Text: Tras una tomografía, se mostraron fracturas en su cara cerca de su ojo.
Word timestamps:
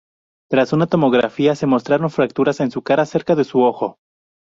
Tras 0.49 0.73
una 0.73 0.87
tomografía, 0.87 1.53
se 1.53 1.67
mostraron 1.67 2.09
fracturas 2.09 2.59
en 2.59 2.71
su 2.71 2.81
cara 2.81 3.05
cerca 3.05 3.35
de 3.35 3.43
su 3.43 3.61
ojo. 3.61 3.99